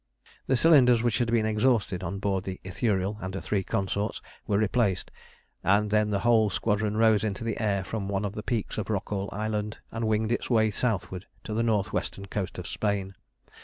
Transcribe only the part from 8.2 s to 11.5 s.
of the peaks of Rockall Island and winged its way southward